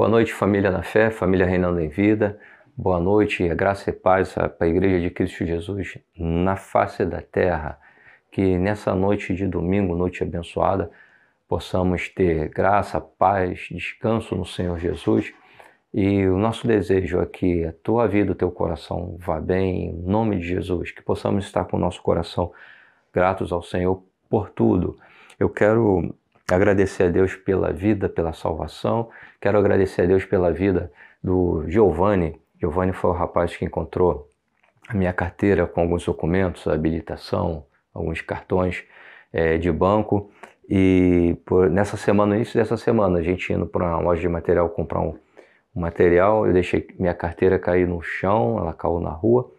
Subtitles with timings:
[0.00, 2.40] Boa noite, família na fé, família reinando em vida.
[2.74, 7.20] Boa noite, a graça e paz para a Igreja de Cristo Jesus na face da
[7.20, 7.78] terra.
[8.32, 10.90] Que nessa noite de domingo, noite abençoada,
[11.46, 15.34] possamos ter graça, paz, descanso no Senhor Jesus.
[15.92, 19.92] E o nosso desejo é que a tua vida, o teu coração vá bem, em
[19.92, 20.92] nome de Jesus.
[20.92, 22.50] Que possamos estar com o nosso coração
[23.12, 24.98] gratos ao Senhor por tudo.
[25.38, 26.14] Eu quero
[26.54, 29.08] agradecer a Deus pela vida, pela salvação.
[29.40, 30.92] Quero agradecer a Deus pela vida
[31.22, 32.40] do Giovanni.
[32.60, 34.28] Giovanni foi o rapaz que encontrou
[34.88, 38.84] a minha carteira com alguns documentos, habilitação, alguns cartões
[39.32, 40.30] é, de banco.
[40.68, 44.68] E por, nessa semana, início dessa semana, a gente indo para uma loja de material
[44.68, 45.18] comprar um,
[45.74, 49.50] um, material, eu deixei minha carteira cair no chão, ela caiu na rua.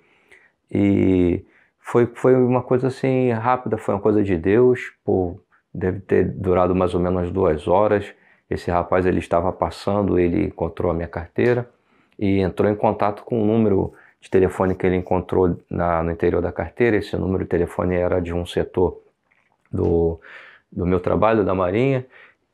[0.71, 1.45] E
[1.79, 4.93] foi, foi uma coisa assim rápida, foi uma coisa de Deus.
[5.03, 5.41] Por,
[5.73, 8.13] deve ter durado mais ou menos duas horas.
[8.49, 11.69] Esse rapaz ele estava passando, ele encontrou a minha carteira
[12.19, 16.41] e entrou em contato com o número de telefone que ele encontrou na, no interior
[16.41, 16.97] da carteira.
[16.97, 19.01] Esse número de telefone era de um setor
[19.71, 20.19] do,
[20.71, 22.05] do meu trabalho, da Marinha,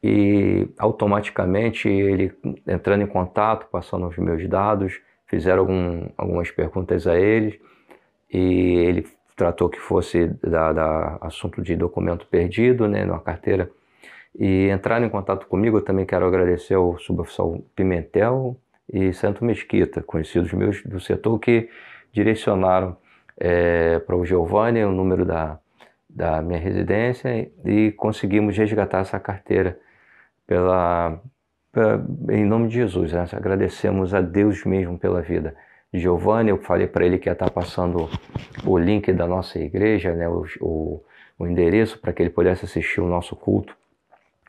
[0.02, 2.34] e automaticamente ele
[2.66, 7.60] entrando em contato, passando os meus dados, fizeram algum, algumas perguntas a ele
[8.32, 9.08] e ele
[9.38, 13.70] tratou que fosse da, da assunto de documento perdido, né, numa carteira,
[14.38, 15.78] e entraram em contato comigo.
[15.78, 18.58] Eu também quero agradecer ao suboficial Pimentel
[18.92, 21.70] e Santo Mesquita, conhecidos meus do setor, que
[22.12, 22.98] direcionaram
[23.38, 25.60] é, para o Giovanni o número da,
[26.10, 29.78] da minha residência e conseguimos resgatar essa carteira
[30.48, 31.22] pela,
[31.72, 33.14] pela em nome de Jesus.
[33.14, 33.24] Né?
[33.34, 35.56] Agradecemos a Deus mesmo pela vida.
[35.94, 38.10] Giovanni, eu falei para ele que ia estar tá passando
[38.66, 41.04] o link da nossa igreja, né, o, o,
[41.40, 43.76] o endereço para que ele pudesse assistir o nosso culto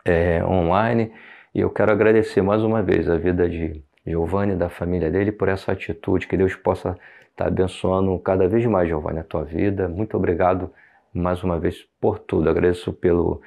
[0.04, 1.12] é, online.
[1.54, 5.32] E eu quero agradecer mais uma vez a vida de Giovanni e da família dele
[5.32, 6.26] por essa atitude.
[6.26, 6.90] Que Deus possa
[7.30, 9.88] estar tá abençoando cada vez mais, Giovanni, a tua vida.
[9.88, 10.72] Muito obrigado
[11.12, 12.48] mais uma vez por tudo.
[12.48, 13.40] Agradeço pelo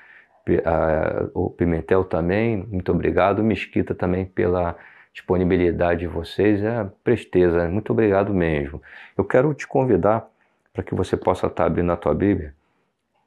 [0.66, 3.44] a, o Pimentel também, muito obrigado.
[3.44, 4.76] Mesquita também pela
[5.14, 8.82] disponibilidade de vocês, é presteza, muito obrigado mesmo.
[9.18, 10.28] Eu quero te convidar
[10.74, 12.54] para que você possa estar abrindo a tua Bíblia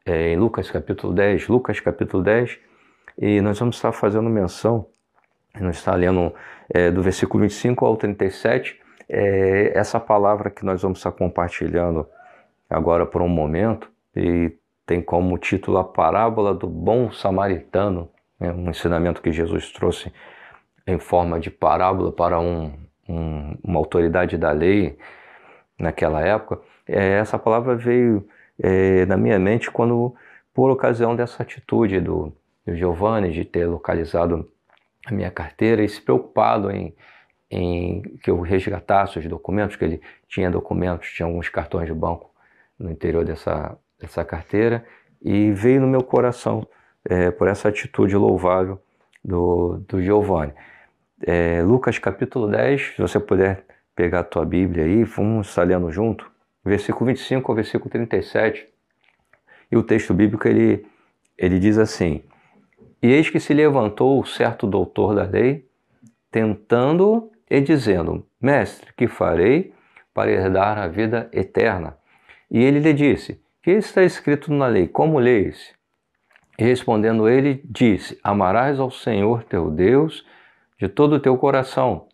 [0.06, 2.59] é, em Lucas capítulo 10, Lucas capítulo 10,
[3.19, 4.87] e nós vamos estar fazendo menção,
[5.59, 6.34] nós está lendo
[6.69, 12.06] é, do versículo 25 ao 37, é, essa palavra que nós vamos estar compartilhando
[12.69, 14.53] agora por um momento, e
[14.87, 20.12] tem como título a parábola do bom samaritano, né, um ensinamento que Jesus trouxe
[20.87, 22.72] em forma de parábola para um,
[23.09, 24.99] um, uma autoridade da lei
[25.78, 28.27] naquela época, é, essa palavra veio
[28.59, 30.15] é, na minha mente quando,
[30.53, 32.33] por ocasião dessa atitude do,
[32.67, 34.50] do Giovanni de ter localizado
[35.06, 36.94] a minha carteira e se preocupado em,
[37.50, 42.31] em que eu resgatasse os documentos, que ele tinha documentos, tinha alguns cartões de banco
[42.78, 44.84] no interior dessa, dessa carteira,
[45.23, 46.67] e veio no meu coração
[47.05, 48.81] é, por essa atitude louvável
[49.25, 50.53] do, do Giovanni
[51.22, 53.64] é, Lucas capítulo 10, se você puder
[53.94, 56.30] pegar a tua Bíblia aí, vamos estar lendo junto,
[56.64, 58.66] versículo 25 ao versículo 37.
[59.70, 60.86] E o texto bíblico ele,
[61.38, 62.22] ele diz assim:
[63.02, 65.69] E eis que se levantou certo doutor da lei,
[66.30, 69.72] tentando e dizendo: Mestre, que farei
[70.12, 71.96] para herdar a vida eterna?
[72.50, 74.88] E ele lhe disse: Que está escrito na lei?
[74.88, 75.72] Como leis?
[76.58, 80.25] E respondendo ele, disse: Amarás ao Senhor teu Deus
[80.79, 82.09] de todo o teu coração,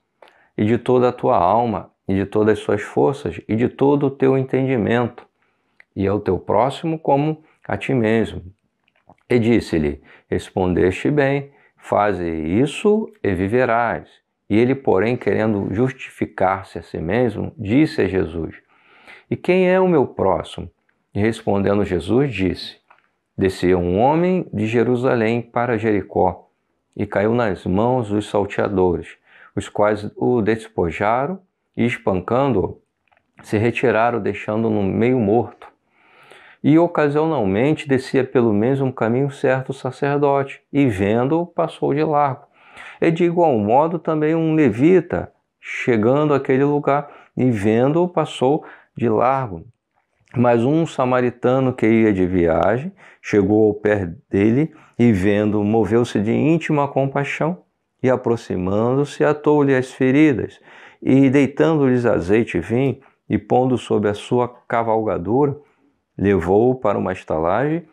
[0.57, 4.07] e de toda a tua alma, e de todas as suas forças, e de todo
[4.07, 5.27] o teu entendimento,
[5.95, 8.43] e ao teu próximo como a ti mesmo.
[9.29, 14.09] E disse-lhe: Respondeste bem, faze isso e viverás.
[14.49, 18.57] E ele, porém, querendo justificar-se a si mesmo, disse a Jesus:
[19.31, 20.69] E quem é o meu próximo?
[21.15, 22.79] E respondendo Jesus, disse:
[23.39, 26.50] Descia um homem de Jerusalém para Jericó
[26.97, 29.17] e caiu nas mãos dos salteadores,
[29.55, 31.41] os quais o despojaram
[31.77, 32.81] e, espancando-o,
[33.43, 35.69] se retiraram, deixando-no meio morto.
[36.63, 42.43] E ocasionalmente descia pelo mesmo caminho certo sacerdote, e vendo-o, passou de largo.
[43.01, 48.65] E de igual modo também um levita, chegando àquele lugar, e vendo-o, passou
[48.95, 49.65] de largo.
[50.37, 56.33] Mas um samaritano que ia de viagem chegou ao pé dele e, vendo, moveu-se de
[56.33, 57.63] íntima compaixão
[58.03, 60.61] e, aproximando-se, atou-lhe as feridas
[61.03, 62.99] e, deitando-lhes azeite e vinho
[63.29, 65.57] e pondo sobre a sua cavalgadura,
[66.17, 67.85] levou-o para uma estalagem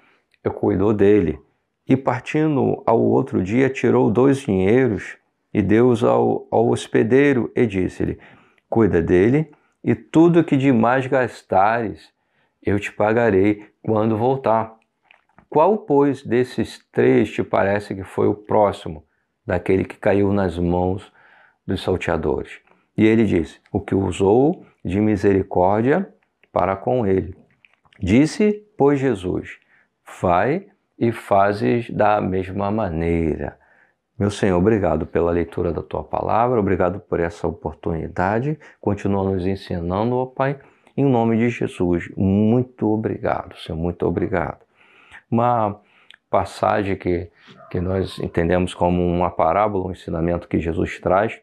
[0.44, 1.40] e cuidou dele.
[1.88, 5.18] E, partindo ao outro dia, tirou dois dinheiros
[5.54, 8.20] e deu-os ao, ao hospedeiro e disse-lhe:
[8.70, 9.50] Cuida dele,
[9.84, 12.12] e tudo que de mais gastares
[12.70, 14.76] eu te pagarei quando voltar.
[15.50, 19.06] Qual, pois, desses três te parece que foi o próximo
[19.46, 21.12] daquele que caiu nas mãos
[21.66, 22.60] dos salteadores?
[22.98, 26.12] E ele disse: O que usou de misericórdia
[26.52, 27.36] para com ele.
[28.00, 29.58] Disse, pois, Jesus:
[30.22, 30.68] Vai
[30.98, 33.58] e fazes da mesma maneira.
[34.18, 38.58] Meu Senhor, obrigado pela leitura da tua palavra, obrigado por essa oportunidade.
[38.82, 40.60] Continua nos ensinando, ó Pai,
[40.98, 42.10] em nome de Jesus.
[42.18, 44.66] Muito obrigado, Senhor, muito obrigado.
[45.30, 45.80] Uma
[46.30, 47.30] passagem que,
[47.70, 51.40] que nós entendemos como uma parábola, um ensinamento que Jesus traz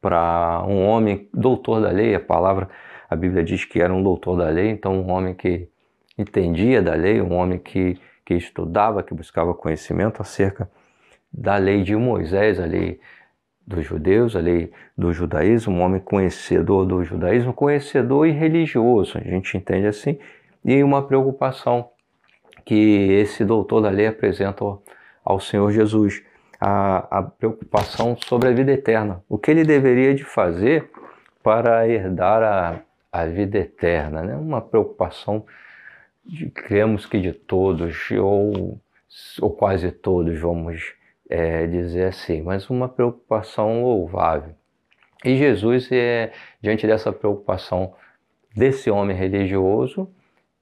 [0.00, 2.68] para um homem doutor da lei, a palavra,
[3.08, 5.68] a Bíblia diz que era um doutor da lei, então um homem que
[6.18, 10.70] entendia da lei, um homem que, que estudava, que buscava conhecimento acerca
[11.32, 13.00] da lei de Moisés, a lei
[13.66, 19.20] dos judeus, a lei do judaísmo, um homem conhecedor do judaísmo, conhecedor e religioso, a
[19.20, 20.18] gente entende assim,
[20.64, 21.88] e uma preocupação
[22.64, 22.74] que
[23.12, 24.64] esse doutor da lei apresenta
[25.24, 26.22] ao Senhor Jesus,
[26.60, 30.90] a, a preocupação sobre a vida eterna, o que ele deveria de fazer
[31.42, 32.80] para herdar a,
[33.12, 34.34] a vida eterna, né?
[34.34, 35.44] uma preocupação
[36.24, 38.80] de, cremos que de todos, ou,
[39.40, 40.94] ou quase todos, vamos
[41.34, 44.54] é, dizer assim, mas uma preocupação louvável.
[45.24, 46.32] E Jesus, é,
[46.62, 47.92] diante dessa preocupação
[48.54, 50.08] desse homem religioso,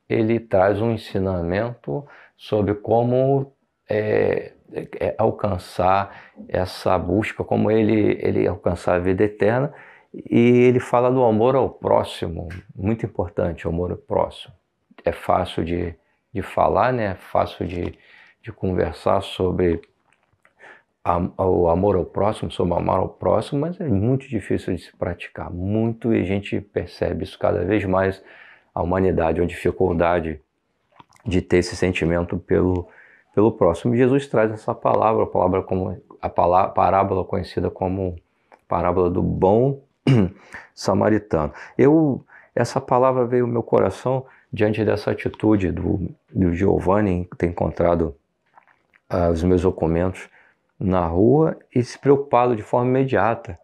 [0.08, 2.06] ele traz um ensinamento
[2.38, 3.52] sobre como
[3.86, 4.54] é,
[4.98, 9.74] é, alcançar essa busca, como ele, ele alcançar a vida eterna.
[10.14, 14.54] E ele fala do amor ao próximo, muito importante, o amor ao próximo.
[15.04, 15.94] É fácil de,
[16.32, 17.12] de falar, né?
[17.12, 17.94] é fácil de,
[18.42, 19.82] de conversar sobre
[21.04, 25.50] o amor ao próximo, sobre amar ao próximo, mas é muito difícil de se praticar,
[25.50, 28.22] muito, e a gente percebe isso cada vez mais,
[28.74, 30.40] a humanidade, a dificuldade
[31.26, 32.88] de ter esse sentimento pelo,
[33.34, 33.96] pelo próximo.
[33.96, 38.16] Jesus traz essa palavra, a palavra como a palavra, parábola conhecida como
[38.68, 39.82] parábola do bom
[40.74, 41.52] samaritano.
[41.76, 48.14] Eu essa palavra veio ao meu coração diante dessa atitude do, do Giovanni ter encontrado
[49.10, 50.28] uh, os meus documentos
[50.82, 53.58] na rua e se preocupado de forma imediata,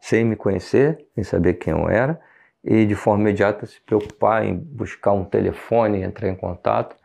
[0.00, 2.20] sem me conhecer, sem saber quem eu era,
[2.62, 6.96] e de forma imediata se preocupar em buscar um telefone, entrar em contato.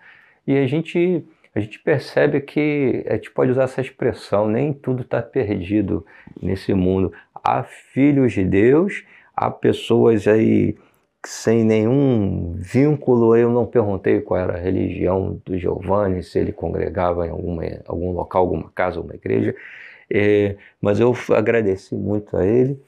[0.48, 1.24] E a gente,
[1.54, 6.06] a gente percebe que a gente pode usar essa expressão, nem tudo está perdido
[6.42, 7.14] nesse mundo.
[7.36, 9.06] Há filhos de Deus,
[9.36, 10.76] há pessoas aí
[11.26, 13.36] sem nenhum vínculo.
[13.36, 18.12] Eu não perguntei qual era a religião do Giovanni, se ele congregava em alguma, algum
[18.12, 19.56] local, alguma casa, alguma igreja,
[20.10, 22.82] é, mas eu agradeci muito a ele.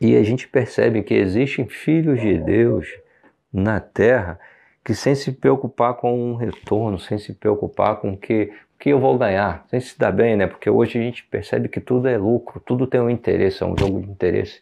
[0.00, 2.86] E a gente percebe que existem filhos de Deus
[3.52, 4.38] na terra
[4.84, 9.16] que, sem se preocupar com um retorno, sem se preocupar com que, que eu vou
[9.16, 10.46] ganhar, sem se dar bem, né?
[10.46, 13.76] Porque hoje a gente percebe que tudo é lucro, tudo tem um interesse, é um
[13.76, 14.60] jogo de interesse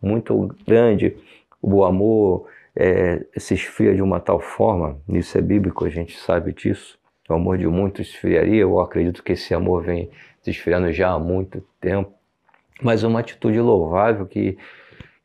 [0.00, 1.16] muito grande
[1.60, 6.52] o amor é, se esfria de uma tal forma, isso é bíblico, a gente sabe
[6.52, 6.98] disso.
[7.28, 10.10] O amor de muitos esfriaria, eu acredito que esse amor vem
[10.40, 12.12] se esfriando já há muito tempo.
[12.80, 14.56] Mas é uma atitude louvável que,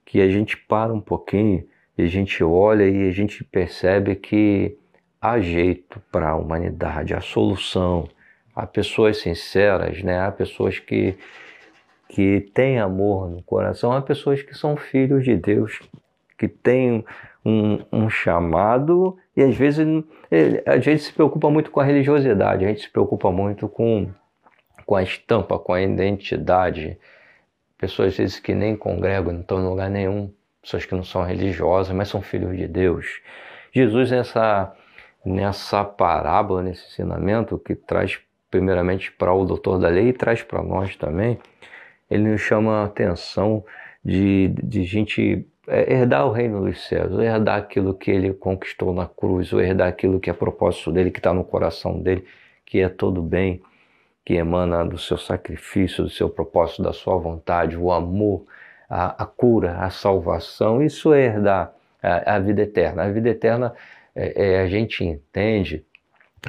[0.03, 1.65] que a gente para um pouquinho
[1.97, 4.75] e a gente olha e a gente percebe que
[5.21, 8.09] há jeito para a humanidade, há solução,
[8.55, 10.19] há pessoas sinceras, né?
[10.19, 11.15] há pessoas que,
[12.09, 15.79] que têm amor no coração, há pessoas que são filhos de Deus,
[16.43, 17.05] que tem
[17.45, 20.03] um, um, chamado e às vezes
[20.65, 24.11] a gente se preocupa muito com a religiosidade, a gente se preocupa muito com,
[24.85, 26.97] com a estampa, com a identidade.
[27.77, 31.23] Pessoas às vezes que nem congregam, não estão em lugar nenhum, pessoas que não são
[31.23, 33.21] religiosas, mas são filhos de Deus.
[33.71, 34.75] Jesus nessa,
[35.25, 38.19] nessa parábola, nesse ensinamento que traz
[38.51, 41.39] primeiramente para o doutor da lei e traz para nós também,
[42.11, 43.63] ele nos chama a atenção
[44.03, 49.07] de, de gente é, herdar o reino dos céus, herdar aquilo que ele conquistou na
[49.07, 52.25] cruz, ou herdar aquilo que é propósito dele, que está no coração dele,
[52.65, 53.61] que é todo bem,
[54.25, 58.45] que emana do seu sacrifício, do seu propósito, da sua vontade, o amor,
[58.89, 60.81] a, a cura, a salvação.
[60.81, 63.03] Isso é herdar a, a vida eterna.
[63.03, 63.73] A vida eterna
[64.15, 65.85] é, é, a gente entende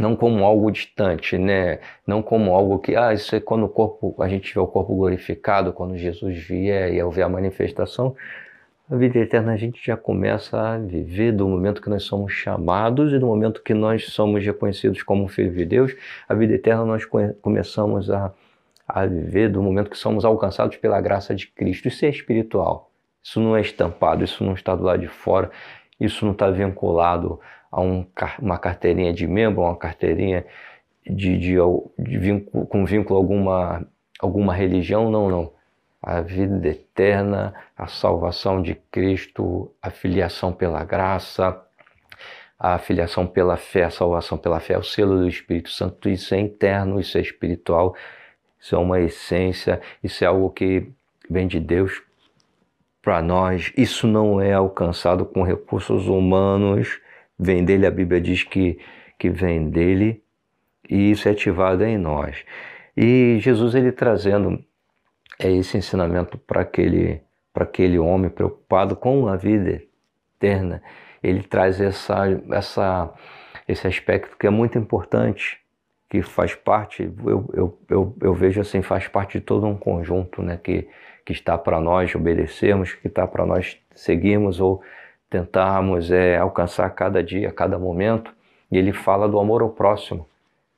[0.01, 1.79] não como algo distante, né?
[2.07, 4.95] Não como algo que, ah, isso é quando o corpo, a gente vê o corpo
[4.95, 8.15] glorificado, quando Jesus vier e eu ver a manifestação,
[8.91, 13.13] a vida eterna a gente já começa a viver do momento que nós somos chamados
[13.13, 15.97] e do momento que nós somos reconhecidos como filhos de Deus.
[16.29, 17.07] A vida eterna nós
[17.41, 18.33] começamos a,
[18.87, 21.89] a viver do momento que somos alcançados pela graça de Cristo.
[21.89, 22.91] Isso é espiritual.
[23.23, 25.51] Isso não é estampado, isso não está do lado de fora,
[25.99, 27.41] isso não está vinculado
[27.73, 28.07] a um,
[28.39, 30.45] uma carteirinha de membro, uma carteirinha
[31.07, 31.57] de, de,
[31.99, 33.87] de vínculo, com vínculo a alguma,
[34.21, 35.54] alguma religião, não, não.
[36.07, 41.59] A vida eterna, a salvação de Cristo, a filiação pela graça,
[42.59, 46.39] a filiação pela fé, a salvação pela fé, o selo do Espírito Santo, isso é
[46.39, 47.97] interno, isso é espiritual,
[48.61, 50.93] isso é uma essência, isso é algo que
[51.29, 52.03] vem de Deus
[53.03, 53.73] para nós.
[53.77, 57.01] Isso não é alcançado com recursos humanos,
[57.39, 58.79] vem dele, a Bíblia diz que,
[59.19, 60.23] que vem dele,
[60.89, 62.45] e isso é ativado em nós.
[62.97, 64.63] E Jesus ele trazendo
[65.39, 67.23] é esse ensinamento para aquele
[67.63, 69.81] aquele homem preocupado com a vida
[70.37, 70.83] eterna,
[71.23, 73.15] ele traz essa, essa,
[73.69, 75.61] esse aspecto que é muito importante,
[76.11, 80.43] que faz parte, eu, eu, eu, eu vejo assim, faz parte de todo um conjunto
[80.43, 80.89] né, que,
[81.25, 84.83] que está para nós obedecermos, que está para nós seguirmos ou
[85.31, 88.33] tentarmos é, alcançar cada dia, cada momento.
[88.71, 90.27] E ele fala do amor ao próximo.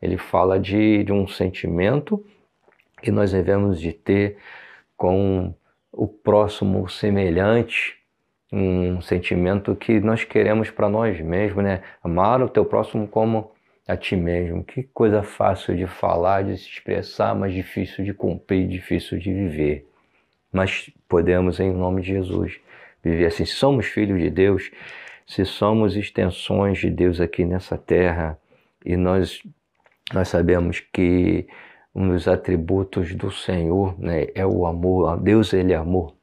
[0.01, 2.25] Ele fala de, de um sentimento
[3.07, 4.37] que nós devemos de ter
[4.97, 5.55] com
[5.93, 7.95] o próximo semelhante,
[8.53, 11.85] um sentimento que nós queremos para nós mesmos, né?
[12.03, 13.53] Amar o teu próximo como
[13.87, 14.65] a ti mesmo.
[14.65, 19.89] Que coisa fácil de falar, de se expressar, mas difícil de cumprir, difícil de viver.
[20.53, 22.59] Mas podemos, em nome de Jesus,
[23.05, 23.45] viver assim.
[23.45, 24.73] Se somos filhos de Deus,
[25.25, 28.37] se somos extensões de Deus aqui nessa terra,
[28.85, 29.45] e nós
[30.13, 31.47] nós sabemos que
[31.97, 35.19] um dos atributos do Senhor né, é o amor.
[35.19, 36.15] Deus, Ele é amor.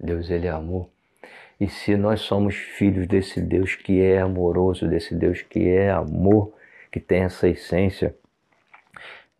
[0.00, 0.88] Deus, Ele é amor.
[1.60, 6.54] E se nós somos filhos desse Deus que é amoroso, desse Deus que é amor,
[6.90, 8.14] que tem essa essência,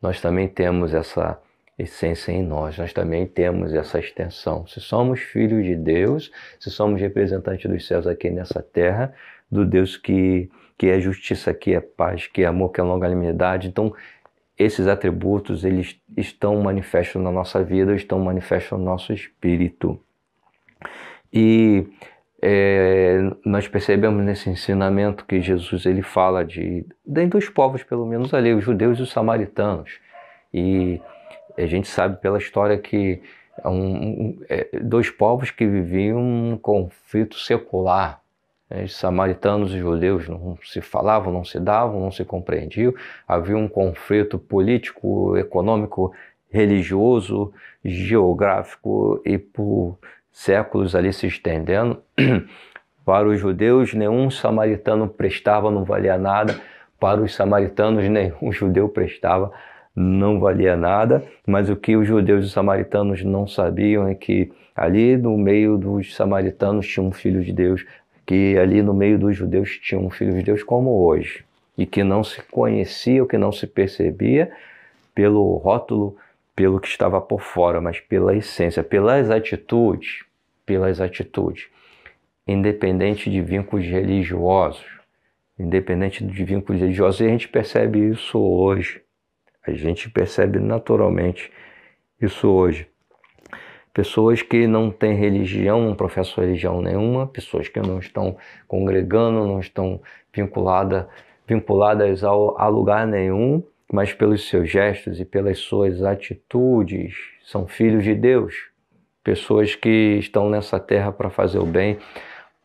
[0.02, 1.40] nós também temos essa
[1.78, 4.66] essência em nós, nós também temos essa extensão.
[4.66, 6.30] Se somos filhos de Deus,
[6.61, 9.14] se somos representantes dos céus aqui nessa terra,
[9.50, 13.66] do Deus que que é justiça, que é paz, que é amor, que é longanimidade.
[13.66, 13.92] Então,
[14.59, 20.00] esses atributos eles estão manifestos na nossa vida, estão manifestos no nosso espírito.
[21.33, 21.87] E
[22.43, 28.35] é, nós percebemos nesse ensinamento que Jesus ele fala de dentro dos povos, pelo menos
[28.35, 30.00] ali, os judeus e os samaritanos.
[30.53, 31.00] E
[31.57, 33.23] a gente sabe pela história que
[33.65, 38.21] um, é, dois povos que viviam um conflito secular
[38.70, 42.92] os samaritanos e judeus não se falavam, não se davam, não se compreendiam.
[43.26, 46.12] Havia um conflito político, econômico,
[46.50, 47.52] religioso,
[47.84, 49.98] geográfico e por
[50.30, 52.02] séculos ali se estendendo.
[53.04, 56.54] Para os judeus, nenhum samaritano prestava, não valia nada.
[57.00, 59.50] Para os samaritanos, nenhum judeu prestava,
[59.96, 61.25] não valia nada.
[61.46, 65.78] Mas o que os judeus e os samaritanos não sabiam é que ali no meio
[65.78, 67.84] dos samaritanos tinha um filho de Deus,
[68.28, 71.47] que ali no meio dos judeus tinha um filho de Deus como hoje,
[71.78, 74.52] e que não se conhecia, o que não se percebia
[75.14, 76.14] pelo rótulo,
[76.54, 80.26] pelo que estava por fora, mas pela essência, pelas atitudes,
[80.66, 81.68] pelas atitudes,
[82.47, 84.85] independente de vínculos religiosos,
[85.58, 89.00] independente de vínculos religiosos, e a gente percebe isso hoje.
[89.66, 91.50] A gente percebe naturalmente
[92.20, 92.87] isso hoje
[93.92, 99.61] pessoas que não têm religião, não professam religião nenhuma, pessoas que não estão congregando, não
[99.61, 100.00] estão
[100.33, 101.09] vinculada,
[101.47, 107.14] vinculadas ao, a lugar nenhum, mas pelos seus gestos e pelas suas atitudes
[107.45, 108.54] são filhos de Deus,
[109.25, 111.99] pessoas que estão nessa terra para fazer o bem,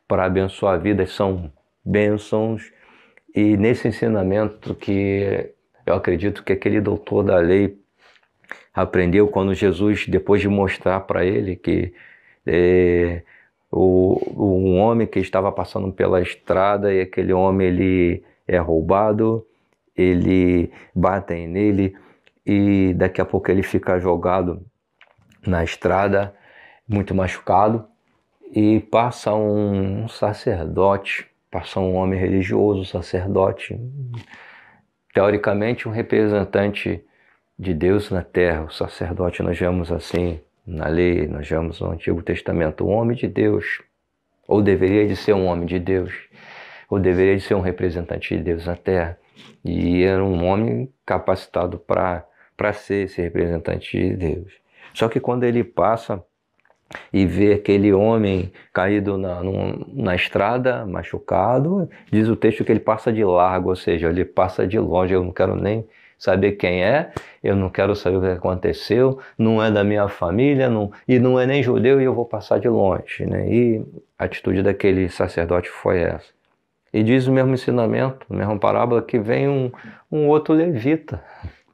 [0.08, 1.52] para abençoar vidas, são
[1.84, 2.72] bênçãos.
[3.36, 5.54] E nesse ensinamento que
[5.86, 7.80] eu acredito que aquele doutor da lei
[8.74, 11.94] aprendeu quando Jesus, depois de mostrar para ele que
[12.46, 13.22] é,
[13.72, 19.46] o, um homem que estava passando pela estrada e aquele homem ele é roubado,
[19.96, 21.96] ele batem nele
[22.46, 24.66] e daqui a pouco ele fica jogado
[25.46, 26.34] na estrada,
[26.88, 27.86] muito machucado,
[28.52, 33.80] e passa um sacerdote, passa um homem religioso, sacerdote,
[35.14, 37.04] teoricamente um representante
[37.58, 38.64] de Deus na terra.
[38.64, 43.28] O sacerdote, nós vemos assim na lei, nós vemos no Antigo Testamento, o homem de
[43.28, 43.82] Deus,
[44.48, 46.14] ou deveria de ser um homem de Deus,
[46.90, 49.18] ou deveria de ser um representante de Deus na terra.
[49.64, 54.54] E era um homem capacitado para ser esse representante de Deus.
[54.94, 56.24] Só que quando ele passa
[57.12, 59.42] e vê aquele homem caído na,
[59.88, 64.68] na estrada, machucado, diz o texto que ele passa de largo, ou seja, ele passa
[64.68, 65.14] de longe.
[65.14, 67.12] Eu não quero nem saber quem é,
[67.44, 71.40] eu não quero saber o que aconteceu, não é da minha família, não, e não
[71.40, 73.26] é nem judeu e eu vou passar de longe.
[73.26, 73.52] Né?
[73.52, 73.86] E
[74.18, 76.32] a atitude daquele sacerdote foi essa.
[76.94, 79.72] E diz o mesmo ensinamento, a mesma parábola, que vem um,
[80.12, 81.24] um outro levita,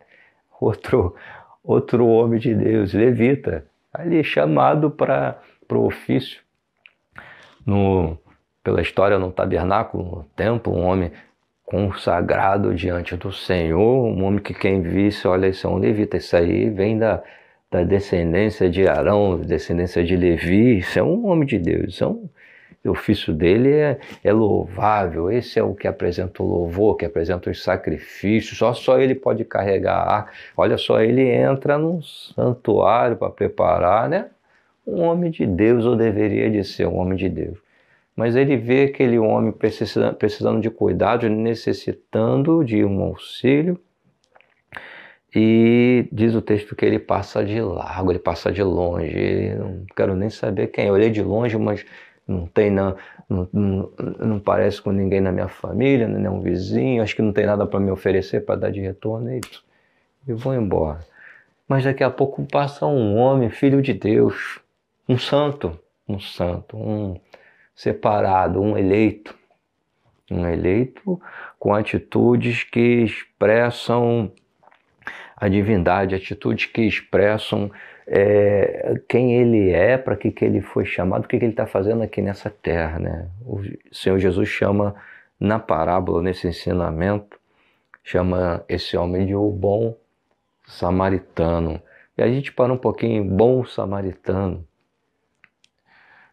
[0.60, 1.16] outro,
[1.64, 5.42] outro homem de Deus, levita, ali chamado para
[5.72, 6.42] o ofício.
[7.66, 8.18] No,
[8.64, 11.12] pela história no tabernáculo, no templo, um homem
[11.70, 16.36] consagrado diante do Senhor, um homem que quem visse, olha, isso é um levita, isso
[16.36, 17.22] aí vem da,
[17.70, 22.08] da descendência de Arão, descendência de Levi, isso é um homem de Deus, isso é
[22.08, 22.28] um,
[22.84, 27.52] o ofício dele é, é, louvável, esse é o que apresenta o louvor, que apresenta
[27.52, 30.32] os sacrifícios, só, só ele pode carregar.
[30.58, 34.28] Olha só, ele entra num santuário para preparar, né?
[34.88, 37.69] Um homem de Deus, ou deveria de ser um homem de Deus
[38.20, 43.80] mas ele vê aquele homem precisando, precisando de cuidado, necessitando de um auxílio,
[45.34, 50.18] e diz o texto que ele passa de largo, ele passa de longe, não quero
[50.18, 50.88] nem saber quem.
[50.88, 51.86] Eu olhei de longe, mas
[52.28, 52.98] não tem não,
[53.30, 57.32] não, não, não parece com ninguém na minha família, nem um vizinho, acho que não
[57.32, 59.40] tem nada para me oferecer para dar de retorno, e,
[60.28, 61.00] e vou embora.
[61.70, 64.60] Mas daqui a pouco passa um homem, filho de Deus,
[65.08, 67.16] um santo, um santo, um,
[67.80, 69.34] separado, um eleito,
[70.30, 71.18] um eleito
[71.58, 74.30] com atitudes que expressam
[75.34, 77.72] a divindade, atitudes que expressam
[78.06, 81.66] é, quem ele é, para que, que ele foi chamado, o que, que ele está
[81.66, 83.00] fazendo aqui nessa terra.
[83.00, 83.30] Né?
[83.46, 83.62] O
[83.94, 84.94] Senhor Jesus chama
[85.40, 87.40] na parábola, nesse ensinamento,
[88.04, 89.96] chama esse homem de o bom
[90.68, 91.82] samaritano.
[92.18, 94.68] E a gente para um pouquinho, bom samaritano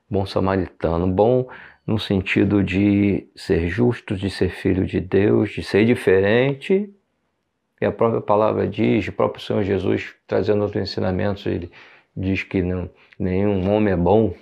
[0.08, 1.48] bom samaritano, bom
[1.86, 6.92] no sentido de ser justo, de ser filho de Deus, de ser diferente.
[7.80, 11.70] E a própria palavra diz, o próprio Senhor Jesus, trazendo outros ensinamentos, ele
[12.16, 14.34] diz que não, nenhum homem é bom,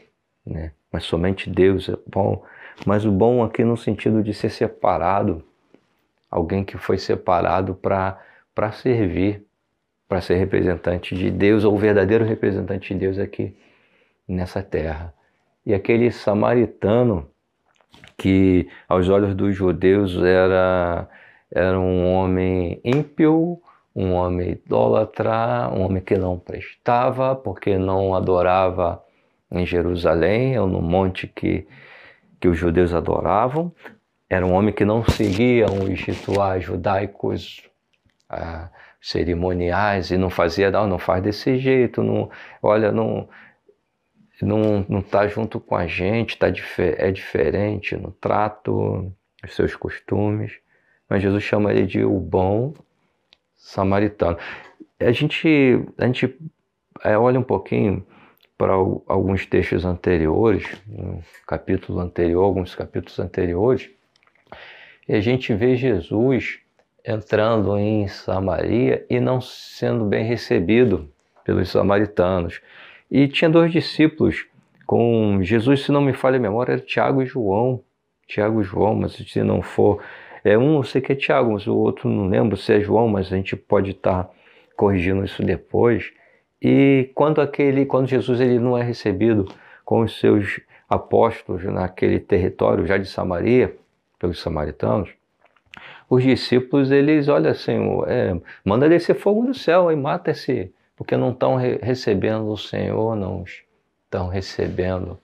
[0.47, 0.73] né?
[0.91, 2.43] mas somente Deus é bom.
[2.87, 5.45] Mas o bom aqui no sentido de ser separado,
[6.31, 8.19] alguém que foi separado para
[8.73, 9.45] servir,
[10.09, 13.57] para ser representante de Deus, ou verdadeiro representante de Deus aqui
[14.27, 15.14] nessa terra.
[15.67, 17.29] E aquele samaritano,
[18.17, 21.09] que aos olhos dos judeus era,
[21.51, 23.61] era um homem ímpio,
[23.95, 29.03] um homem idólatra, um homem que não prestava, porque não adorava
[29.51, 31.67] em Jerusalém, ou no monte que,
[32.41, 33.73] que os judeus adoravam.
[34.29, 37.63] Era um homem que não seguia os rituais judaicos
[38.29, 38.69] ah,
[39.01, 42.31] cerimoniais e não fazia, não, não faz desse jeito, não,
[42.63, 43.29] olha, não,
[44.43, 49.13] não não está junto com a gente, tá, é diferente no trato,
[49.45, 50.53] os seus costumes.
[51.09, 52.75] Mas Jesus chama ele de o bom
[53.55, 54.39] samaritano.
[54.99, 56.39] A gente, a gente
[57.03, 58.07] é, olha um pouquinho
[58.57, 63.91] para alguns textos anteriores, um capítulo anterior, alguns capítulos anteriores,
[65.09, 66.61] e a gente vê Jesus
[67.05, 71.13] entrando em Samaria e não sendo bem recebido
[71.45, 72.63] pelos samaritanos.
[73.11, 74.47] E tinha dois discípulos
[74.87, 77.83] com Jesus, se não me falha a memória, era Tiago e João.
[78.27, 80.03] Tiago e João, mas se não for.
[80.43, 83.09] É um, eu sei que é Tiago, mas o outro não lembro se é João,
[83.09, 84.31] mas a gente pode estar tá
[84.77, 86.13] corrigindo isso depois.
[86.61, 89.47] E quando aquele, quando Jesus ele não é recebido
[89.85, 93.75] com os seus apóstolos naquele território já de Samaria,
[94.19, 95.11] pelos samaritanos,
[96.09, 101.17] os discípulos eles, olha assim, é, manda descer fogo do céu e mata esse, porque
[101.17, 105.19] não estão re recebendo o Senhor, não estão recebendo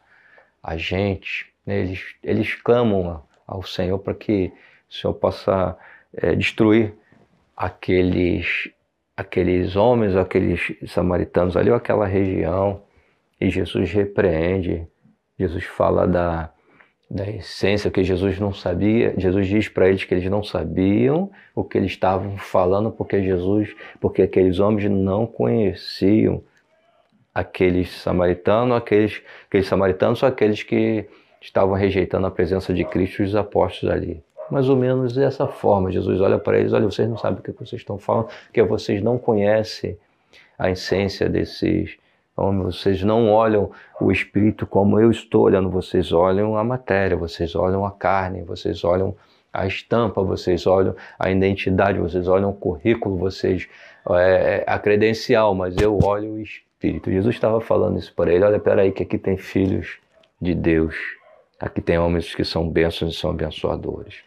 [0.63, 1.53] a gente.
[1.65, 1.81] Né?
[1.81, 4.53] Eles, eles clamam ao Senhor para que
[4.89, 5.77] o Senhor possa
[6.13, 6.95] é, destruir
[7.57, 8.71] aqueles,
[9.17, 12.83] aqueles homens, aqueles samaritanos ali, ou aquela região.
[13.41, 14.87] E Jesus repreende,
[15.39, 16.53] Jesus fala da,
[17.11, 19.13] da essência que Jesus não sabia.
[19.19, 23.75] Jesus diz para eles que eles não sabiam o que eles estavam falando porque Jesus,
[24.01, 26.43] porque aqueles homens não conheciam
[27.35, 31.07] aqueles samaritanos, aqueles, aqueles samaritanos são aqueles que
[31.41, 34.23] estavam rejeitando a presença de Cristo e os apóstolos ali.
[34.49, 37.53] Mais ou menos dessa forma, Jesus olha para eles, olha, vocês não sabem o que
[37.53, 39.97] vocês estão falando, porque vocês não conhecem
[40.59, 41.97] a essência desses
[42.65, 47.85] vocês não olham o espírito como eu estou olhando, vocês olham a matéria, vocês olham
[47.85, 49.15] a carne, vocês olham
[49.53, 53.69] a estampa, vocês olham a identidade, vocês olham o currículo, vocês
[54.11, 57.11] é, a credencial, mas eu olho o espírito.
[57.11, 59.99] Jesus estava falando isso para ele: olha, peraí, que aqui tem filhos
[60.41, 60.95] de Deus,
[61.59, 64.23] aqui tem homens que são bênçãos e são abençoadores.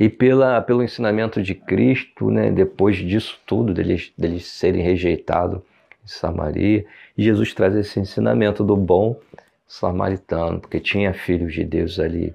[0.00, 5.60] E pela, pelo ensinamento de Cristo, né, depois disso tudo, deles, deles serem rejeitados
[6.04, 6.84] em Samaria,
[7.16, 9.18] Jesus traz esse ensinamento do bom
[9.66, 12.34] samaritano, porque tinha filhos de Deus ali.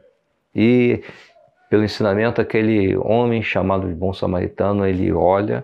[0.56, 1.04] E
[1.70, 5.64] pelo ensinamento, aquele homem chamado de bom samaritano, ele olha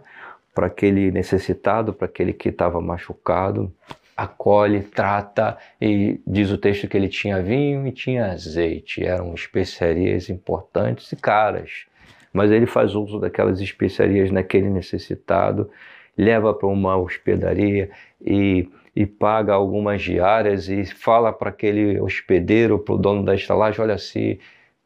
[0.53, 3.73] para aquele necessitado, para aquele que estava machucado,
[4.15, 10.29] acolhe, trata e diz o texto que ele tinha vinho e tinha azeite, eram especiarias
[10.29, 11.85] importantes e caras.
[12.31, 15.69] Mas ele faz uso daquelas especiarias naquele necessitado,
[16.17, 17.89] leva para uma hospedaria
[18.21, 23.81] e, e paga algumas diárias e fala para aquele hospedeiro, para o dono da estalagem,
[23.81, 24.39] olha se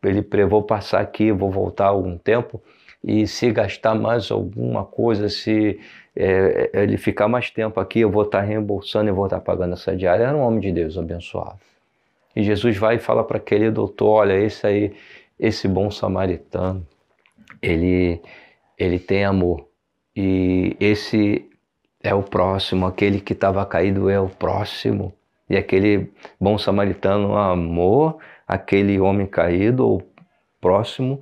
[0.04, 2.62] ele vou passar aqui, vou voltar algum tempo
[3.04, 5.80] e se gastar mais alguma coisa, se
[6.16, 9.74] é, é, ele ficar mais tempo aqui, eu vou estar reembolsando e vou estar pagando
[9.74, 10.24] essa diária.
[10.24, 11.60] Era um homem de Deus abençoado.
[12.36, 14.94] E Jesus vai e fala para aquele doutor: olha, esse aí,
[15.40, 16.86] esse bom samaritano,
[17.62, 18.22] ele,
[18.78, 19.67] ele tem amor.
[20.18, 21.48] E esse
[22.02, 25.14] é o próximo, aquele que estava caído é o próximo.
[25.48, 30.12] E aquele bom samaritano amou aquele homem caído ou
[30.60, 31.22] próximo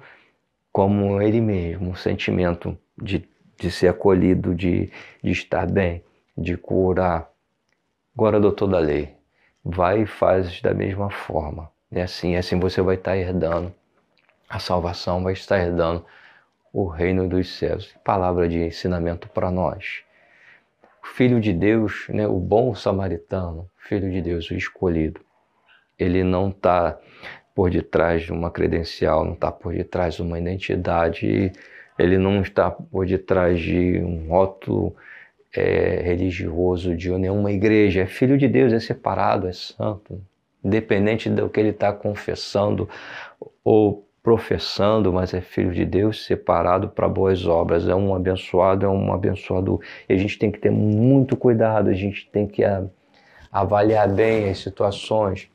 [0.71, 3.19] como ele mesmo, um sentimento de
[3.57, 4.91] de ser acolhido, de,
[5.23, 6.03] de estar bem,
[6.37, 7.29] de curar.
[8.13, 9.15] Agora, doutor da lei,
[9.63, 11.71] vai e faz da mesma forma.
[11.91, 13.73] É assim, assim você vai estar herdando
[14.49, 16.05] a salvação, vai estar herdando
[16.75, 17.95] o reino dos céus.
[18.03, 20.03] Palavra de ensinamento para nós.
[21.03, 25.21] O Filho de Deus, né, o bom samaritano, Filho de Deus, o escolhido,
[25.97, 26.99] ele não está
[27.53, 31.53] por detrás de uma credencial, não está por detrás de uma identidade
[31.97, 34.95] ele não está por detrás de um rótulo
[35.55, 38.01] é, religioso de nenhuma igreja.
[38.01, 40.21] É filho de Deus, é separado, é santo,
[40.63, 42.89] independente do que ele está confessando
[43.63, 47.87] ou professando, mas é filho de Deus, separado para boas obras.
[47.87, 49.79] É um abençoado, é um abençoador.
[50.09, 52.63] E a gente tem que ter muito cuidado, a gente tem que
[53.51, 55.47] avaliar bem as situações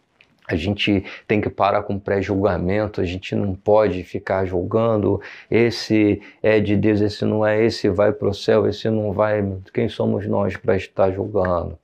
[0.50, 6.58] a gente tem que parar com pré-julgamento, a gente não pode ficar julgando esse é
[6.58, 9.44] de Deus, esse não é, esse vai para o céu, esse não vai.
[9.72, 11.78] Quem somos nós para estar julgando?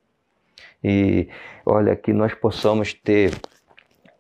[0.82, 1.28] E
[1.64, 3.30] olha, que nós possamos ter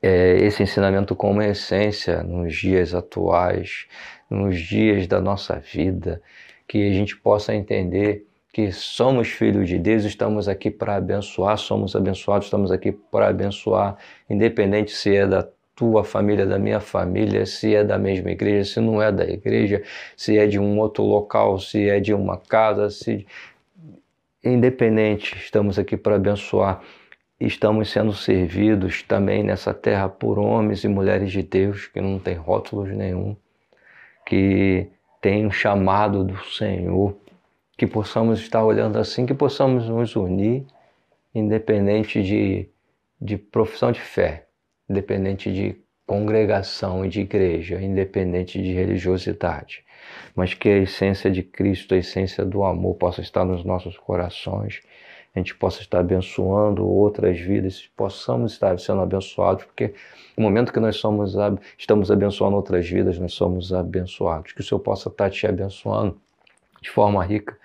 [0.02, 3.86] é, esse ensinamento como essência nos dias atuais,
[4.30, 6.20] nos dias da nossa vida,
[6.66, 11.94] que a gente possa entender que somos filhos de Deus, estamos aqui para abençoar, somos
[11.94, 13.96] abençoados, estamos aqui para abençoar,
[14.30, 18.80] independente se é da tua família, da minha família, se é da mesma igreja, se
[18.80, 19.82] não é da igreja,
[20.16, 23.26] se é de um outro local, se é de uma casa, se
[24.42, 26.80] independente, estamos aqui para abençoar.
[27.38, 32.34] Estamos sendo servidos também nessa terra por homens e mulheres de Deus que não têm
[32.34, 33.36] rótulos nenhum,
[34.24, 34.88] que
[35.20, 37.14] têm um chamado do Senhor
[37.76, 40.64] que possamos estar olhando assim, que possamos nos unir,
[41.34, 42.70] independente de,
[43.20, 44.46] de profissão de fé,
[44.88, 49.84] independente de congregação e de igreja, independente de religiosidade,
[50.34, 54.80] mas que a essência de Cristo, a essência do amor possa estar nos nossos corações,
[55.36, 59.92] a gente possa estar abençoando outras vidas, possamos estar sendo abençoados, porque
[60.34, 61.34] no momento que nós somos,
[61.76, 64.52] estamos abençoando outras vidas, nós somos abençoados.
[64.52, 66.18] Que o Senhor possa estar te abençoando
[66.80, 67.58] de forma rica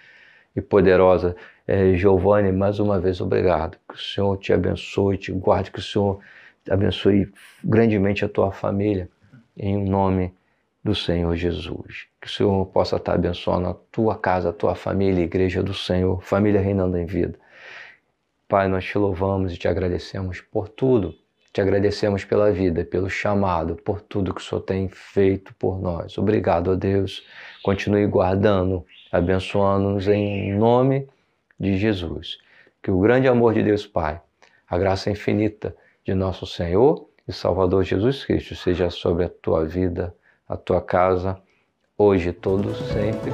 [0.53, 1.33] e poderosa.
[1.65, 3.77] É, Giovanni, mais uma vez, obrigado.
[3.87, 6.19] Que o Senhor te abençoe, te guarde, que o Senhor
[6.69, 7.31] abençoe
[7.63, 9.09] grandemente a tua família,
[9.55, 10.33] em nome
[10.83, 12.07] do Senhor Jesus.
[12.19, 15.73] Que o Senhor possa estar abençoando a tua casa, a tua família, a igreja do
[15.73, 17.39] Senhor, família reinando em vida.
[18.51, 21.15] Pai, nós te louvamos e te agradecemos por tudo.
[21.53, 26.17] Te agradecemos pela vida, pelo chamado, por tudo que o Senhor tem feito por nós.
[26.17, 27.25] Obrigado, ó Deus.
[27.63, 31.07] Continue guardando abençoando-nos em nome
[31.57, 32.39] de Jesus.
[32.83, 34.19] Que o grande amor de Deus Pai,
[34.67, 40.13] a graça infinita de nosso Senhor e Salvador Jesus Cristo seja sobre a tua vida,
[40.45, 41.41] a tua casa,
[41.97, 43.31] hoje, todos, sempre.